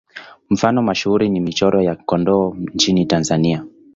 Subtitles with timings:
[0.49, 3.65] Mfano mashuhuri ni Michoro ya Kondoa nchini Tanzania.